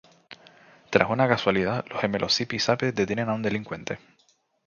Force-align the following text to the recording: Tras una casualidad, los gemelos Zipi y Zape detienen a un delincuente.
Tras 0.89 1.11
una 1.11 1.27
casualidad, 1.27 1.85
los 1.87 2.01
gemelos 2.01 2.35
Zipi 2.35 2.55
y 2.55 2.59
Zape 2.59 2.91
detienen 2.91 3.29
a 3.29 3.35
un 3.35 3.43
delincuente. 3.43 3.99